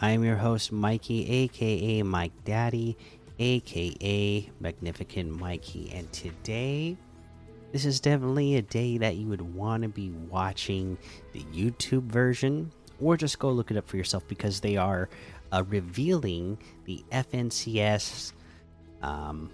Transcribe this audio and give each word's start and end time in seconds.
I 0.00 0.10
am 0.10 0.24
your 0.24 0.36
host, 0.36 0.72
Mikey, 0.72 1.30
aka 1.30 2.02
Mike 2.02 2.32
Daddy, 2.44 2.96
aka 3.38 4.50
Magnificent 4.58 5.30
Mikey, 5.38 5.92
and 5.94 6.12
today, 6.12 6.96
this 7.72 7.84
is 7.84 8.00
definitely 8.00 8.56
a 8.56 8.62
day 8.62 8.98
that 8.98 9.16
you 9.16 9.28
would 9.28 9.54
want 9.54 9.84
to 9.84 9.88
be 9.88 10.10
watching 10.10 10.98
the 11.32 11.42
YouTube 11.54 12.04
version, 12.04 12.72
or 13.00 13.16
just 13.16 13.38
go 13.38 13.52
look 13.52 13.70
it 13.70 13.76
up 13.76 13.88
for 13.88 13.96
yourself 13.96 14.26
because 14.26 14.60
they 14.60 14.76
are 14.76 15.08
uh, 15.52 15.62
revealing 15.68 16.58
the 16.86 17.04
FNCS 17.12 18.32
um, 19.00 19.48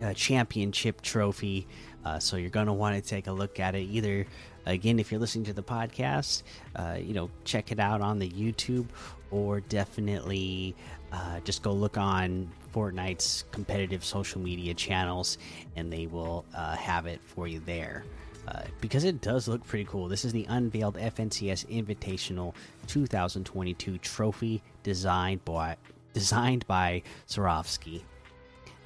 uh, 0.00 0.14
championship 0.14 1.02
trophy 1.02 1.66
uh, 2.04 2.18
so 2.18 2.36
you're 2.36 2.50
going 2.50 2.66
to 2.66 2.72
want 2.72 2.96
to 2.96 3.08
take 3.08 3.26
a 3.26 3.32
look 3.32 3.60
at 3.60 3.74
it. 3.74 3.82
Either 3.82 4.26
again, 4.66 4.98
if 4.98 5.10
you're 5.10 5.20
listening 5.20 5.44
to 5.46 5.52
the 5.52 5.62
podcast, 5.62 6.42
uh, 6.76 6.96
you 6.98 7.14
know, 7.14 7.30
check 7.44 7.72
it 7.72 7.78
out 7.78 8.00
on 8.00 8.18
the 8.18 8.28
YouTube, 8.28 8.86
or 9.30 9.60
definitely 9.60 10.74
uh, 11.12 11.40
just 11.40 11.62
go 11.62 11.72
look 11.72 11.98
on 11.98 12.50
Fortnite's 12.74 13.44
competitive 13.50 14.04
social 14.04 14.40
media 14.40 14.74
channels, 14.74 15.38
and 15.76 15.92
they 15.92 16.06
will 16.06 16.44
uh, 16.54 16.76
have 16.76 17.06
it 17.06 17.20
for 17.22 17.46
you 17.46 17.60
there. 17.60 18.04
Uh, 18.48 18.62
because 18.80 19.04
it 19.04 19.20
does 19.20 19.46
look 19.46 19.64
pretty 19.64 19.84
cool. 19.84 20.08
This 20.08 20.24
is 20.24 20.32
the 20.32 20.44
unveiled 20.48 20.96
FNCS 20.96 21.66
Invitational 21.66 22.54
2022 22.88 23.98
trophy 23.98 24.60
designed 24.82 25.44
by 25.44 25.76
designed 26.12 26.66
by 26.66 27.02
Swarovski. 27.28 28.02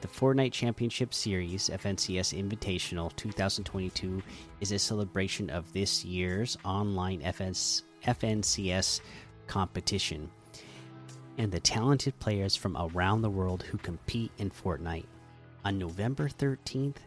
The 0.06 0.12
Fortnite 0.12 0.52
Championship 0.52 1.12
Series 1.12 1.68
FNCS 1.68 2.32
Invitational 2.32 3.14
2022 3.16 4.22
is 4.60 4.70
a 4.70 4.78
celebration 4.78 5.50
of 5.50 5.72
this 5.72 6.04
year's 6.04 6.56
online 6.64 7.22
FS, 7.22 7.82
FNCS 8.04 9.00
competition 9.48 10.30
and 11.38 11.50
the 11.50 11.58
talented 11.58 12.16
players 12.20 12.54
from 12.54 12.76
around 12.76 13.22
the 13.22 13.30
world 13.30 13.64
who 13.64 13.78
compete 13.78 14.30
in 14.38 14.48
Fortnite. 14.48 15.06
On 15.64 15.76
November 15.76 16.28
13th, 16.28 16.98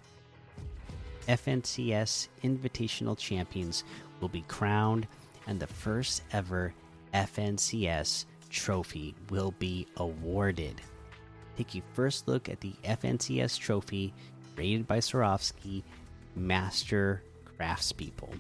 FNCS 1.30 2.28
Invitational 2.44 3.18
Champions 3.18 3.86
will 4.20 4.28
be 4.28 4.44
crowned, 4.50 5.08
and 5.48 5.58
the 5.58 5.68
first 5.68 6.24
ever 6.34 6.74
FNCS 7.14 8.26
trophy 8.50 9.16
will 9.30 9.52
be 9.58 9.88
awarded 9.96 10.82
take 11.64 11.76
a 11.76 11.86
first 11.94 12.28
look 12.28 12.48
at 12.50 12.60
the 12.62 12.74
FNCS 12.84 13.60
trophy 13.60 14.14
created 14.56 14.88
by 14.88 15.00
Swarovski 15.00 15.84
Master 16.36 17.22
Craftspeople. 17.60 18.34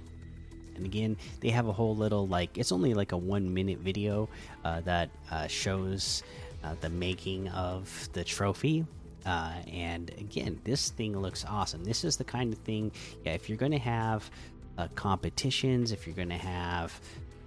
And 0.75 0.85
again, 0.85 1.17
they 1.41 1.49
have 1.49 1.67
a 1.67 1.73
whole 1.73 1.95
little 1.95 2.27
like 2.27 2.57
it's 2.57 2.71
only 2.71 2.93
like 2.93 3.11
a 3.11 3.17
one 3.17 3.53
minute 3.53 3.79
video 3.79 4.29
uh, 4.63 4.79
that 4.81 5.09
uh, 5.31 5.47
shows 5.47 6.23
uh, 6.63 6.75
the 6.79 6.89
making 6.89 7.49
of 7.49 8.09
the 8.13 8.23
trophy. 8.23 8.85
Uh, 9.25 9.53
and 9.71 10.09
again, 10.11 10.59
this 10.63 10.89
thing 10.91 11.19
looks 11.19 11.43
awesome. 11.43 11.83
This 11.83 12.05
is 12.05 12.15
the 12.15 12.23
kind 12.23 12.53
of 12.53 12.59
thing, 12.59 12.91
yeah. 13.25 13.33
If 13.33 13.49
you're 13.49 13.57
going 13.57 13.73
to 13.73 13.77
have 13.77 14.31
uh, 14.77 14.87
competitions, 14.95 15.91
if 15.91 16.07
you're 16.07 16.15
going 16.15 16.29
to 16.29 16.35
have 16.35 16.97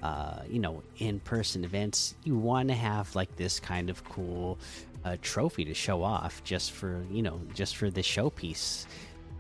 uh, 0.03 0.41
you 0.49 0.59
know 0.59 0.83
in-person 0.99 1.65
events 1.65 2.15
you 2.25 2.37
want 2.37 2.69
to 2.69 2.75
have 2.75 3.15
like 3.15 3.35
this 3.37 3.61
kind 3.61 3.89
of 3.89 4.05
cool 4.05 4.59
uh, 5.05 5.17
trophy 5.23 5.65
to 5.65 5.75
show 5.75 6.03
off 6.03 6.43
just 6.45 6.73
for 6.73 7.05
you 7.11 7.23
know 7.23 7.41
just 7.55 7.77
for 7.77 7.91
the 7.91 8.03
showpiece 8.03 8.87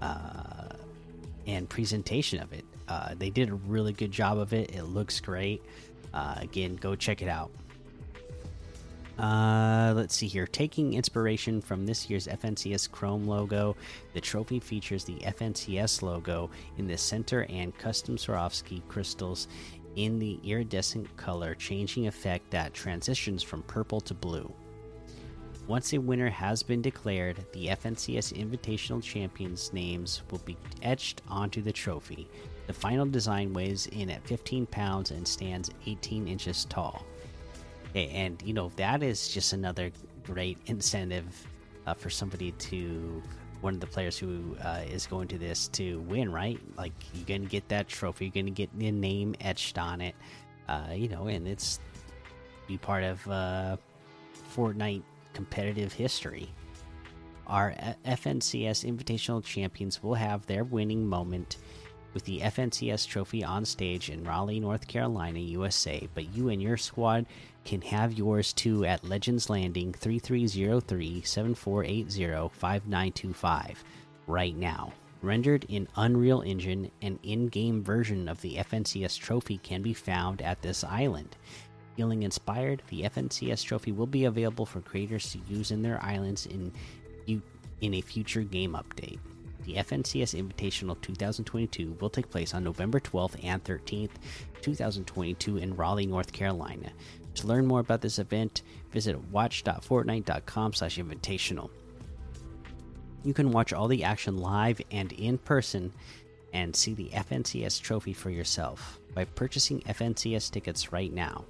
uh, 0.00 0.68
and 1.46 1.68
presentation 1.68 2.40
of 2.40 2.52
it. 2.52 2.64
Uh, 2.88 3.14
they 3.16 3.30
did 3.30 3.48
a 3.48 3.54
really 3.54 3.92
good 3.92 4.10
job 4.10 4.38
of 4.38 4.52
it. 4.52 4.72
It 4.74 4.84
looks 4.84 5.20
great. 5.20 5.62
Uh, 6.12 6.36
again 6.38 6.76
go 6.76 6.94
check 6.94 7.22
it 7.22 7.28
out. 7.28 7.50
Uh, 9.18 9.92
let's 9.94 10.16
see 10.16 10.26
here. 10.26 10.46
Taking 10.46 10.94
inspiration 10.94 11.60
from 11.60 11.86
this 11.86 12.08
year's 12.08 12.26
FNCS 12.26 12.90
Chrome 12.90 13.26
logo, 13.26 13.76
the 14.14 14.20
trophy 14.20 14.58
features 14.58 15.04
the 15.04 15.16
FNCS 15.16 16.02
logo 16.02 16.50
in 16.78 16.86
the 16.86 16.96
center 16.96 17.46
and 17.50 17.76
custom 17.76 18.16
Swarovski 18.16 18.82
crystals 18.88 19.48
in 19.97 20.19
the 20.19 20.38
iridescent 20.44 21.16
color 21.16 21.54
changing 21.54 22.06
effect 22.06 22.50
that 22.50 22.75
transitions 22.75 23.42
from 23.42 23.62
purple 23.62 24.00
to 24.00 24.14
blue. 24.14 24.53
Once 25.69 25.92
a 25.92 25.98
winner 25.98 26.28
has 26.28 26.62
been 26.62 26.82
declared, 26.82 27.44
the 27.53 27.66
FNCS 27.69 28.32
Invitational 28.32 29.02
Champions 29.02 29.72
names 29.72 30.22
will 30.31 30.41
be 30.41 30.56
etched 30.82 31.22
onto 31.28 31.62
the 31.62 31.72
trophy. 31.72 32.28
The 32.66 32.72
final 32.72 33.06
design 33.06 33.52
weighs 33.52 33.86
in 33.86 34.10
at 34.10 34.26
15 34.26 34.66
pounds 34.66 35.12
and 35.12 35.26
stands 35.26 35.70
18 35.86 36.26
inches 36.26 36.64
tall. 36.64 37.04
And, 37.94 38.42
you 38.44 38.54
know, 38.54 38.70
that 38.76 39.02
is 39.02 39.28
just 39.28 39.52
another 39.52 39.92
great 40.25 40.58
incentive 40.66 41.47
uh, 41.86 41.94
for 41.94 42.10
somebody 42.10 42.52
to 42.52 43.22
one 43.62 43.74
of 43.74 43.80
the 43.80 43.86
players 43.86 44.18
who 44.18 44.56
uh, 44.62 44.82
is 44.90 45.06
going 45.06 45.28
to 45.28 45.38
this 45.38 45.68
to 45.68 46.00
win, 46.00 46.30
right? 46.30 46.58
Like 46.76 46.92
you're 47.14 47.24
gonna 47.24 47.48
get 47.48 47.68
that 47.68 47.88
trophy, 47.88 48.26
you're 48.26 48.42
gonna 48.42 48.50
get 48.50 48.68
your 48.76 48.92
name 48.92 49.34
etched 49.40 49.78
on 49.78 50.00
it, 50.00 50.14
uh, 50.68 50.88
you 50.92 51.08
know, 51.08 51.28
and 51.28 51.48
it's 51.48 51.80
be 52.66 52.76
part 52.76 53.04
of 53.04 53.26
uh, 53.28 53.76
Fortnite 54.54 55.02
competitive 55.32 55.92
history. 55.92 56.48
Our 57.46 57.74
FNCS 58.04 58.84
Invitational 58.84 59.42
champions 59.42 60.02
will 60.02 60.14
have 60.14 60.46
their 60.46 60.64
winning 60.64 61.06
moment 61.06 61.56
with 62.14 62.24
the 62.24 62.40
FNCS 62.40 63.06
trophy 63.06 63.44
on 63.44 63.64
stage 63.64 64.10
in 64.10 64.24
Raleigh, 64.24 64.60
North 64.60 64.86
Carolina, 64.86 65.38
USA. 65.38 66.08
But 66.14 66.34
you 66.34 66.48
and 66.48 66.62
your 66.62 66.76
squad 66.76 67.26
can 67.64 67.80
have 67.82 68.12
yours 68.12 68.52
too 68.52 68.84
at 68.84 69.04
Legends 69.04 69.48
Landing 69.48 69.92
3303 69.92 71.22
7480 71.22 72.48
5925 72.52 73.84
right 74.26 74.56
now. 74.56 74.92
Rendered 75.22 75.64
in 75.68 75.86
Unreal 75.94 76.42
Engine, 76.42 76.90
an 77.00 77.18
in 77.22 77.46
game 77.46 77.82
version 77.82 78.28
of 78.28 78.40
the 78.40 78.56
FNCS 78.56 79.18
trophy 79.18 79.58
can 79.58 79.80
be 79.80 79.94
found 79.94 80.42
at 80.42 80.62
this 80.62 80.82
island. 80.82 81.36
Feeling 81.96 82.24
inspired, 82.24 82.82
the 82.88 83.02
FNCS 83.02 83.64
trophy 83.64 83.92
will 83.92 84.06
be 84.06 84.24
available 84.24 84.66
for 84.66 84.80
creators 84.80 85.30
to 85.30 85.38
use 85.46 85.70
in 85.70 85.82
their 85.82 86.02
islands 86.02 86.46
in, 86.46 86.72
in 87.82 87.94
a 87.94 88.00
future 88.00 88.42
game 88.42 88.72
update. 88.72 89.18
The 89.64 89.74
FNCS 89.74 90.34
Invitational 90.34 91.00
2022 91.00 91.98
will 92.00 92.10
take 92.10 92.30
place 92.30 92.54
on 92.54 92.64
November 92.64 92.98
12th 92.98 93.44
and 93.44 93.62
13th, 93.62 94.10
2022, 94.60 95.58
in 95.58 95.76
Raleigh, 95.76 96.06
North 96.06 96.32
Carolina. 96.32 96.90
To 97.34 97.46
learn 97.46 97.66
more 97.66 97.80
about 97.80 98.00
this 98.00 98.18
event, 98.18 98.62
visit 98.90 99.16
watch.fortnite.com/invitational. 99.30 101.70
You 103.24 103.32
can 103.32 103.52
watch 103.52 103.72
all 103.72 103.86
the 103.86 104.02
action 104.04 104.38
live 104.38 104.80
and 104.90 105.12
in 105.12 105.38
person 105.38 105.92
and 106.52 106.74
see 106.74 106.94
the 106.94 107.10
FNCS 107.12 107.80
trophy 107.80 108.12
for 108.12 108.30
yourself 108.30 108.98
by 109.14 109.24
purchasing 109.24 109.80
FNCS 109.82 110.50
tickets 110.50 110.92
right 110.92 111.12
now. 111.12 111.44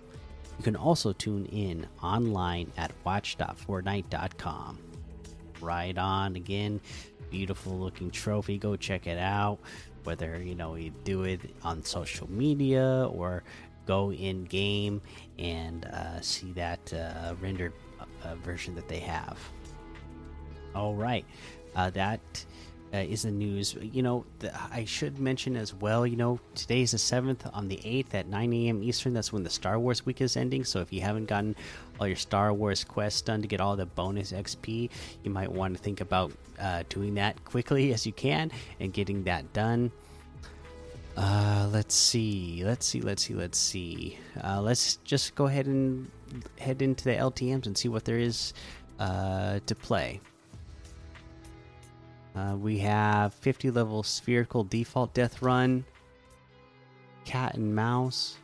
You 0.59 0.65
can 0.65 0.77
also 0.77 1.13
tune 1.13 1.47
in 1.47 1.87
online 2.03 2.71
at 2.77 2.93
watch.fortnite.com. 3.05 4.79
Right 5.61 5.97
on 5.97 6.37
again 6.37 6.81
beautiful 7.33 7.73
looking 7.77 8.11
trophy. 8.11 8.59
Go 8.59 8.77
check 8.77 9.07
it 9.07 9.19
out. 9.19 9.59
Whether 10.05 10.41
you 10.43 10.55
know 10.55 10.75
you 10.75 10.93
do 11.03 11.25
it 11.25 11.41
on 11.65 11.83
social 11.83 12.31
media 12.31 13.09
or 13.11 13.43
go 13.87 14.13
in 14.13 14.45
game 14.45 15.01
and 15.39 15.87
uh, 15.87 16.21
see 16.21 16.53
that 16.53 16.93
uh, 16.93 17.35
rendered 17.41 17.73
uh, 18.23 18.35
version 18.37 18.75
that 18.75 18.87
they 18.87 19.01
have. 19.01 19.39
All 20.75 20.95
right, 20.95 21.25
uh, 21.75 21.91
that 21.91 22.45
uh, 22.93 22.99
is 22.99 23.23
the 23.23 23.31
news. 23.31 23.75
You 23.81 24.03
know, 24.03 24.25
the, 24.41 24.53
I 24.71 24.85
should 24.85 25.19
mention 25.19 25.57
as 25.57 25.75
well. 25.75 26.07
You 26.07 26.17
know, 26.17 26.41
today 26.55 26.83
is 26.83 26.93
the 26.93 26.99
seventh. 26.99 27.47
On 27.53 27.69
the 27.69 27.81
eighth 27.85 28.15
at 28.15 28.29
9 28.29 28.53
a.m. 28.53 28.83
Eastern, 28.83 29.15
that's 29.15 29.33
when 29.33 29.43
the 29.43 29.51
Star 29.51 29.79
Wars 29.79 30.05
week 30.05 30.21
is 30.21 30.37
ending. 30.37 30.65
So 30.65 30.81
if 30.81 30.93
you 30.93 31.01
haven't 31.01 31.27
gotten 31.27 31.57
all 31.99 32.07
your 32.07 32.17
Star 32.17 32.53
Wars 32.53 32.85
quests 32.85 33.23
done 33.23 33.41
to 33.43 33.49
get 33.49 33.61
all 33.61 33.77
the 33.77 33.87
bonus 33.87 34.33
XP, 34.33 34.91
you 35.23 35.31
might 35.31 35.51
want 35.51 35.77
to 35.77 35.83
think 35.83 36.01
about 36.01 36.33
uh, 36.61 36.83
doing 36.89 37.15
that 37.15 37.43
quickly 37.45 37.93
as 37.95 38.07
you 38.07 38.13
can 38.13 38.51
and 38.81 38.93
getting 38.93 39.25
that 39.25 39.53
done. 39.53 39.91
Uh, 41.17 41.69
let's 41.71 41.95
see, 41.95 42.63
let's 42.65 42.87
see, 42.87 43.01
let's 43.01 43.23
see, 43.23 43.35
let's 43.35 43.59
see. 43.59 44.19
Uh, 44.43 44.61
let's 44.63 44.97
just 44.97 45.35
go 45.35 45.47
ahead 45.47 45.67
and 45.67 46.11
head 46.59 46.81
into 46.81 47.05
the 47.05 47.15
LTMs 47.15 47.67
and 47.67 47.77
see 47.77 47.89
what 47.89 48.05
there 48.05 48.19
is 48.19 48.55
uh, 48.99 49.61
to 49.67 49.75
play. 49.75 50.21
Uh, 52.35 52.57
we 52.59 52.79
have 52.79 53.35
50 53.35 53.71
level 53.71 54.03
spherical 54.03 54.65
default 54.65 55.13
death 55.13 55.43
run, 55.43 55.85
cat 57.25 57.55
and 57.55 57.75
mouse, 57.75 58.39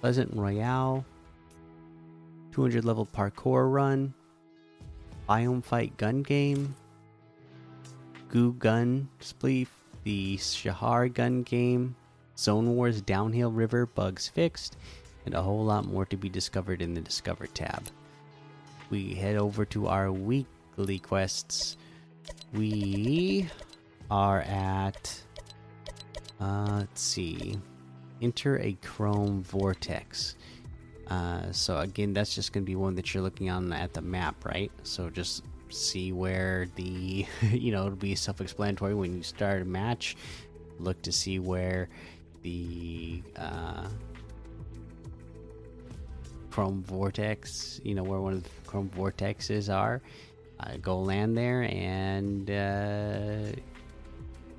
pleasant 0.00 0.34
royale, 0.34 1.04
200 2.52 2.84
level 2.84 3.06
parkour 3.06 3.72
run, 3.72 4.12
biome 5.28 5.64
fight 5.64 5.96
gun 5.96 6.22
game, 6.22 6.74
goo 8.28 8.52
gun 8.52 9.08
spleef, 9.20 9.68
the 10.04 10.36
Shahar 10.36 11.08
gun 11.08 11.42
game, 11.42 11.96
Zone 12.36 12.74
Wars 12.76 13.00
downhill 13.00 13.50
river 13.50 13.86
bugs 13.86 14.28
fixed, 14.28 14.76
and 15.24 15.34
a 15.34 15.42
whole 15.42 15.64
lot 15.64 15.86
more 15.86 16.04
to 16.06 16.16
be 16.16 16.28
discovered 16.28 16.82
in 16.82 16.92
the 16.92 17.00
Discover 17.00 17.46
tab. 17.46 17.84
We 18.90 19.14
head 19.14 19.36
over 19.36 19.64
to 19.66 19.86
our 19.86 20.12
weekly 20.12 20.98
quests 20.98 21.76
we 22.52 23.48
are 24.10 24.40
at 24.42 25.22
uh, 26.40 26.76
let's 26.78 27.00
see 27.00 27.56
enter 28.20 28.58
a 28.60 28.72
chrome 28.82 29.42
vortex. 29.42 30.36
Uh, 31.08 31.50
so 31.50 31.78
again 31.78 32.12
that's 32.12 32.34
just 32.34 32.52
gonna 32.52 32.64
be 32.64 32.76
one 32.76 32.94
that 32.94 33.12
you're 33.12 33.22
looking 33.22 33.50
on 33.50 33.72
at 33.72 33.92
the 33.92 34.00
map 34.00 34.44
right? 34.44 34.70
So 34.82 35.10
just 35.10 35.44
see 35.68 36.12
where 36.12 36.68
the 36.76 37.26
you 37.50 37.72
know 37.72 37.86
it'll 37.86 37.96
be 37.96 38.14
self-explanatory 38.14 38.94
when 38.94 39.16
you 39.16 39.22
start 39.22 39.62
a 39.62 39.64
match. 39.64 40.16
Look 40.78 41.00
to 41.02 41.12
see 41.12 41.38
where 41.38 41.88
the 42.42 43.22
uh, 43.36 43.86
chrome 46.50 46.82
vortex 46.82 47.80
you 47.82 47.94
know 47.94 48.02
where 48.02 48.20
one 48.20 48.34
of 48.34 48.42
the 48.42 48.50
chrome 48.66 48.90
vortexes 48.90 49.72
are 49.72 50.02
uh, 50.62 50.76
go 50.80 50.98
land 51.00 51.36
there 51.36 51.62
and 51.62 52.50
uh, 52.50 53.52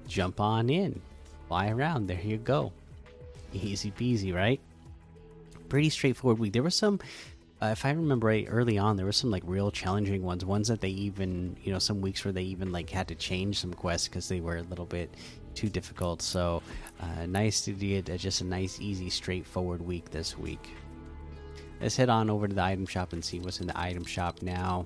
jump 0.08 0.40
on 0.40 0.70
in, 0.70 1.02
fly 1.48 1.70
around. 1.70 2.08
There 2.08 2.22
you 2.22 2.38
go. 2.38 2.72
Easy 3.54 3.92
peasy, 3.92 4.34
right? 4.34 4.60
Pretty 5.70 5.90
straightforward 5.90 6.40
week. 6.40 6.54
There 6.54 6.64
were 6.64 6.70
some, 6.70 7.00
uh, 7.62 7.68
if 7.68 7.86
I 7.86 7.92
remember 7.92 8.28
right, 8.28 8.48
early 8.50 8.78
on, 8.78 8.98
there 8.98 9.06
were 9.06 9.12
some 9.12 9.32
like 9.32 9.44
real 9.46 9.72
challenging 9.72 10.24
ones. 10.24 10.44
Ones 10.46 10.68
that 10.68 10.82
they 10.82 10.90
even, 10.90 11.56
you 11.64 11.72
know, 11.72 11.80
some 11.80 12.02
weeks 12.02 12.26
where 12.26 12.32
they 12.32 12.44
even 12.44 12.72
like 12.72 12.90
had 12.90 13.08
to 13.08 13.16
change 13.16 13.60
some 13.60 13.74
quests 13.74 14.08
because 14.08 14.28
they 14.28 14.40
were 14.40 14.58
a 14.58 14.64
little 14.64 14.86
bit 14.86 15.14
too 15.56 15.70
difficult. 15.70 16.22
So 16.22 16.62
uh, 17.00 17.26
nice 17.28 17.62
to 17.62 17.72
get 17.74 18.06
just 18.18 18.42
a 18.42 18.46
nice, 18.46 18.80
easy, 18.80 19.10
straightforward 19.10 19.82
week 19.82 20.10
this 20.10 20.38
week. 20.38 20.70
Let's 21.82 21.96
head 21.96 22.10
on 22.10 22.30
over 22.30 22.48
to 22.48 22.56
the 22.56 22.64
item 22.64 22.86
shop 22.86 23.14
and 23.14 23.24
see 23.24 23.40
what's 23.40 23.60
in 23.60 23.68
the 23.68 23.80
item 23.80 24.06
shop 24.06 24.42
now. 24.42 24.86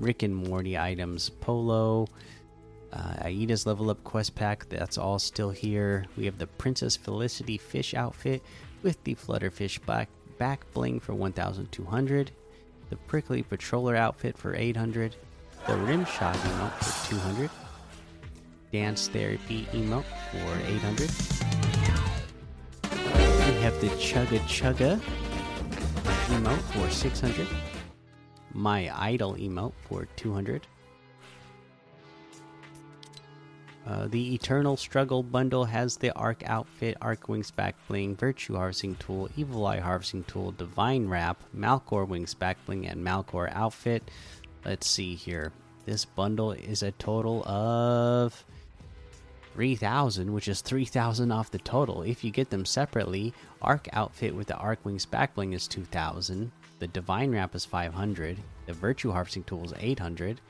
Rick 0.00 0.22
and 0.22 0.34
Morty 0.34 0.78
items, 0.78 1.28
Polo, 1.28 2.08
uh, 2.92 3.14
Aida's 3.22 3.66
level 3.66 3.90
up 3.90 4.02
quest 4.02 4.34
pack. 4.34 4.68
That's 4.68 4.98
all 4.98 5.18
still 5.18 5.50
here. 5.50 6.06
We 6.16 6.24
have 6.24 6.38
the 6.38 6.46
Princess 6.46 6.96
Felicity 6.96 7.58
fish 7.58 7.94
outfit 7.94 8.42
with 8.82 9.02
the 9.04 9.14
Flutterfish 9.14 9.84
back 9.86 10.08
back 10.38 10.64
bling 10.72 11.00
for 11.00 11.14
1,200. 11.14 12.30
The 12.88 12.96
Prickly 12.96 13.42
Patroller 13.42 13.96
outfit 13.96 14.36
for 14.36 14.56
800. 14.56 15.14
The 15.66 15.74
Rimshot 15.74 16.34
emote 16.34 16.72
for 16.82 17.10
200. 17.10 17.50
Dance 18.72 19.08
Therapy 19.08 19.68
emote 19.72 20.04
for 20.32 20.56
800. 20.66 21.10
We 23.46 23.60
have 23.60 23.78
the 23.80 23.88
Chugga 23.88 24.38
Chugga 24.40 24.98
emote 26.30 26.58
for 26.72 26.90
600 26.90 27.46
my 28.52 28.90
idol 28.94 29.34
emote 29.34 29.72
for 29.88 30.06
200 30.16 30.66
uh, 33.86 34.06
the 34.08 34.34
eternal 34.34 34.76
struggle 34.76 35.22
bundle 35.22 35.64
has 35.64 35.96
the 35.96 36.12
arc 36.12 36.42
outfit 36.46 36.96
arc 37.00 37.28
wings 37.28 37.50
back 37.50 37.74
bling 37.88 38.14
virtue 38.14 38.54
harvesting 38.54 38.94
tool 38.96 39.28
evil 39.36 39.66
eye 39.66 39.80
harvesting 39.80 40.22
tool 40.24 40.52
divine 40.52 41.08
wrap 41.08 41.42
malcore 41.56 42.06
wings 42.06 42.34
back 42.34 42.56
bling 42.66 42.86
and 42.86 43.04
malcore 43.04 43.50
outfit. 43.54 44.10
Let's 44.64 44.86
see 44.86 45.14
here. 45.14 45.52
This 45.86 46.04
bundle 46.04 46.52
is 46.52 46.82
a 46.82 46.92
total 46.92 47.42
of 47.48 48.44
3000 49.54 50.32
which 50.32 50.46
is 50.46 50.60
3000 50.60 51.32
off 51.32 51.50
the 51.50 51.58
total. 51.58 52.02
If 52.02 52.22
you 52.22 52.30
get 52.30 52.50
them 52.50 52.66
separately 52.66 53.32
arc 53.62 53.88
outfit 53.94 54.34
with 54.34 54.46
the 54.46 54.56
arc 54.56 54.84
wings 54.84 55.06
back 55.06 55.34
bling 55.34 55.54
is 55.54 55.66
2000 55.66 56.52
the 56.80 56.88
Divine 56.88 57.30
Wrap 57.30 57.54
is 57.54 57.64
500. 57.64 58.38
The 58.66 58.72
Virtue 58.72 59.12
Harvesting 59.12 59.44
Tool 59.44 59.64
is 59.64 59.74
800. 59.78 60.40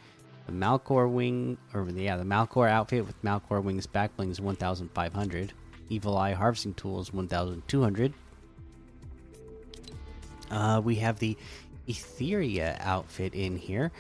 The 0.47 0.53
Malcore 0.53 1.11
Wing, 1.11 1.59
or 1.75 1.87
yeah, 1.91 2.17
the 2.17 2.25
Malcore 2.25 2.71
outfit 2.71 3.05
with 3.07 3.21
Malcore 3.23 3.63
Wings 3.63 3.87
backbling 3.87 4.31
is 4.31 4.41
1,500. 4.41 5.53
Evil 5.89 6.17
Eye 6.17 6.33
Harvesting 6.33 6.75
Tool 6.75 7.01
is 7.01 7.13
1,200. 7.13 8.15
Uh, 10.51 10.81
we 10.83 10.95
have 10.97 11.19
the 11.19 11.37
Etheria 11.89 12.77
outfit 12.81 13.35
in 13.35 13.57
here. 13.57 13.91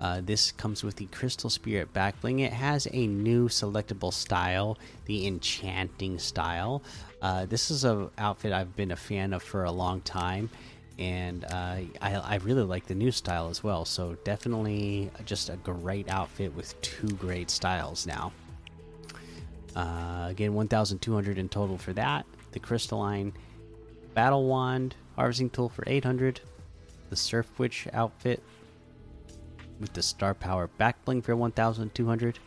Uh, 0.00 0.20
this 0.22 0.52
comes 0.52 0.84
with 0.84 0.96
the 0.96 1.06
Crystal 1.06 1.48
Spirit 1.48 1.92
backbling. 1.92 2.40
It 2.40 2.52
has 2.52 2.86
a 2.92 3.06
new 3.06 3.48
selectable 3.48 4.12
style, 4.12 4.78
the 5.06 5.26
Enchanting 5.26 6.18
style. 6.18 6.82
Uh, 7.22 7.46
this 7.46 7.70
is 7.70 7.84
a 7.84 8.10
outfit 8.18 8.52
I've 8.52 8.76
been 8.76 8.90
a 8.90 8.96
fan 8.96 9.32
of 9.32 9.42
for 9.42 9.64
a 9.64 9.72
long 9.72 10.02
time 10.02 10.50
and 10.98 11.44
uh, 11.44 11.76
I, 12.00 12.14
I, 12.14 12.36
really 12.42 12.62
like 12.62 12.86
the 12.86 12.94
new 12.94 13.10
style 13.10 13.50
as 13.50 13.62
well. 13.62 13.84
So 13.84 14.16
definitely 14.24 15.10
just 15.26 15.50
a 15.50 15.56
great 15.56 16.08
outfit 16.08 16.54
with 16.54 16.80
two 16.80 17.08
great 17.08 17.50
styles 17.50 18.06
now. 18.06 18.32
Uh, 19.74 20.26
again, 20.30 20.54
1,200 20.54 21.36
in 21.36 21.48
total 21.50 21.76
for 21.76 21.92
that. 21.92 22.24
The 22.52 22.60
crystalline 22.60 23.34
battle 24.14 24.46
wand 24.46 24.96
harvesting 25.16 25.50
tool 25.50 25.68
for 25.68 25.84
800. 25.86 26.40
The 27.10 27.16
surf 27.16 27.46
witch 27.58 27.86
outfit 27.92 28.42
with 29.78 29.92
the 29.92 30.02
star 30.02 30.32
power 30.32 30.68
back 30.78 31.04
bling 31.04 31.20
for 31.20 31.36
1,200. 31.36 32.38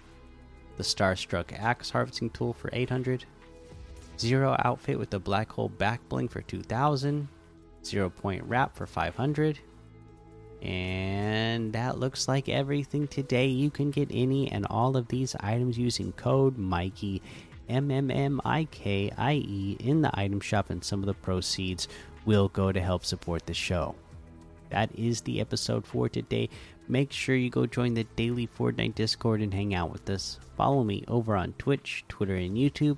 The 0.78 0.84
starstruck 0.84 1.54
axe 1.56 1.92
harvesting 1.92 2.32
tool 2.32 2.54
for 2.54 2.72
800. 2.74 3.26
Zero 4.18 4.56
outfit 4.66 4.98
with 4.98 5.12
the 5.12 5.20
black 5.20 5.52
hole 5.52 5.70
back 5.70 6.02
bling 6.10 6.28
for 6.28 6.42
2,000 6.42 7.28
Zero 7.84 8.10
point 8.10 8.44
wrap 8.44 8.76
for 8.76 8.86
500. 8.86 9.60
And 10.62 11.72
that 11.74 12.00
looks 12.00 12.28
like 12.28 12.50
everything 12.50 13.08
today. 13.08 13.48
You 13.48 13.70
can 13.70 13.92
get 13.92 14.10
any 14.12 14.52
and 14.52 14.66
all 14.70 14.98
of 14.98 15.08
these 15.08 15.36
items 15.40 15.78
using 15.78 16.12
code 16.14 16.58
Mikey, 16.58 17.22
M 17.70 17.90
M 17.90 18.12
M 18.12 18.42
I 18.44 18.66
K 18.66 19.12
I 19.18 19.36
E, 19.36 19.78
in 19.80 20.02
the 20.02 20.12
item 20.20 20.42
shop, 20.42 20.70
and 20.70 20.84
some 20.84 21.00
of 21.00 21.06
the 21.06 21.14
proceeds 21.14 21.88
will 22.26 22.50
go 22.50 22.72
to 22.72 22.82
help 22.82 23.06
support 23.06 23.46
the 23.46 23.54
show. 23.54 23.96
That 24.70 24.90
is 24.96 25.22
the 25.22 25.40
episode 25.40 25.86
for 25.86 26.10
today. 26.10 26.50
Make 26.88 27.12
sure 27.12 27.36
you 27.36 27.50
go 27.50 27.66
join 27.66 27.94
the 27.94 28.04
daily 28.16 28.48
Fortnite 28.48 28.96
Discord 28.96 29.42
and 29.42 29.54
hang 29.54 29.74
out 29.74 29.92
with 29.92 30.10
us. 30.10 30.40
Follow 30.58 30.84
me 30.84 31.04
over 31.08 31.36
on 31.36 31.54
Twitch, 31.54 32.04
Twitter, 32.10 32.36
and 32.36 32.58
YouTube 32.58 32.98